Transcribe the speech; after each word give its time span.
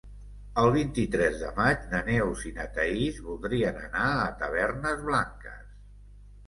El 0.61 0.69
vint-i-tres 0.75 1.37
de 1.41 1.51
maig 1.59 1.85
na 1.91 2.01
Neus 2.09 2.47
i 2.53 2.55
na 2.57 2.65
Thaís 2.79 3.21
voldrien 3.29 3.81
anar 3.87 4.09
a 4.11 4.29
Tavernes 4.43 5.07
Blanques. 5.13 5.67